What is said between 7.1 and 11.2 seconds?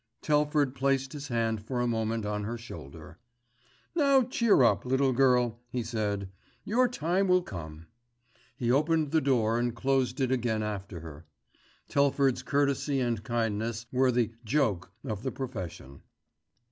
will come." He opened the door and closed it again after